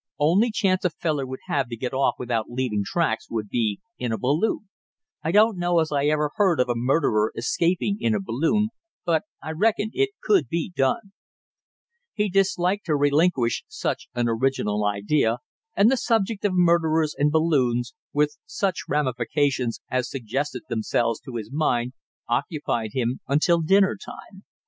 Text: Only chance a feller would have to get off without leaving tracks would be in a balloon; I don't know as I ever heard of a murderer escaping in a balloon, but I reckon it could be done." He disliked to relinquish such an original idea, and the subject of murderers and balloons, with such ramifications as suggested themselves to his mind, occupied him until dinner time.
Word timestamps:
Only 0.17 0.49
chance 0.49 0.83
a 0.83 0.89
feller 0.89 1.27
would 1.27 1.41
have 1.45 1.67
to 1.69 1.77
get 1.77 1.93
off 1.93 2.15
without 2.17 2.49
leaving 2.49 2.81
tracks 2.83 3.29
would 3.29 3.49
be 3.49 3.79
in 3.99 4.11
a 4.11 4.17
balloon; 4.17 4.67
I 5.21 5.31
don't 5.31 5.59
know 5.59 5.77
as 5.77 5.91
I 5.91 6.07
ever 6.07 6.31
heard 6.37 6.59
of 6.59 6.69
a 6.69 6.75
murderer 6.75 7.31
escaping 7.35 7.97
in 7.99 8.15
a 8.15 8.19
balloon, 8.19 8.69
but 9.05 9.25
I 9.43 9.51
reckon 9.51 9.91
it 9.93 10.09
could 10.19 10.47
be 10.49 10.71
done." 10.75 11.11
He 12.15 12.29
disliked 12.29 12.87
to 12.87 12.95
relinquish 12.95 13.63
such 13.67 14.07
an 14.15 14.27
original 14.27 14.85
idea, 14.85 15.37
and 15.77 15.91
the 15.91 15.97
subject 15.97 16.43
of 16.45 16.53
murderers 16.55 17.13
and 17.15 17.31
balloons, 17.31 17.93
with 18.11 18.39
such 18.47 18.85
ramifications 18.89 19.81
as 19.91 20.09
suggested 20.09 20.63
themselves 20.67 21.19
to 21.19 21.35
his 21.35 21.51
mind, 21.51 21.93
occupied 22.27 22.93
him 22.93 23.19
until 23.27 23.61
dinner 23.61 23.95
time. 24.03 24.45